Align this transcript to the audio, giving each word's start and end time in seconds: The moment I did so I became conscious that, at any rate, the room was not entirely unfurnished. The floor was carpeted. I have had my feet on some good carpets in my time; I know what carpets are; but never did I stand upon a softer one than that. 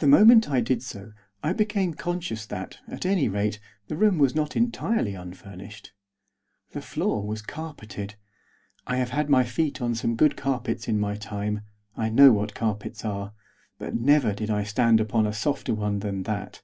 The 0.00 0.08
moment 0.08 0.50
I 0.50 0.60
did 0.60 0.82
so 0.82 1.12
I 1.40 1.52
became 1.52 1.94
conscious 1.94 2.46
that, 2.46 2.80
at 2.88 3.06
any 3.06 3.28
rate, 3.28 3.60
the 3.86 3.94
room 3.96 4.18
was 4.18 4.34
not 4.34 4.56
entirely 4.56 5.14
unfurnished. 5.14 5.92
The 6.72 6.82
floor 6.82 7.24
was 7.24 7.42
carpeted. 7.42 8.16
I 8.88 8.96
have 8.96 9.10
had 9.10 9.30
my 9.30 9.44
feet 9.44 9.80
on 9.80 9.94
some 9.94 10.16
good 10.16 10.36
carpets 10.36 10.88
in 10.88 10.98
my 10.98 11.14
time; 11.14 11.60
I 11.96 12.08
know 12.08 12.32
what 12.32 12.56
carpets 12.56 13.04
are; 13.04 13.34
but 13.78 13.94
never 13.94 14.34
did 14.34 14.50
I 14.50 14.64
stand 14.64 15.00
upon 15.00 15.28
a 15.28 15.32
softer 15.32 15.74
one 15.76 16.00
than 16.00 16.24
that. 16.24 16.62